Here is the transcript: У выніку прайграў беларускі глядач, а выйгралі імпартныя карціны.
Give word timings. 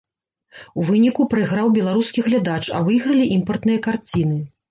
У 0.83 0.85
выніку 0.87 1.25
прайграў 1.33 1.67
беларускі 1.77 2.25
глядач, 2.27 2.63
а 2.79 2.81
выйгралі 2.87 3.29
імпартныя 3.37 3.79
карціны. 3.89 4.43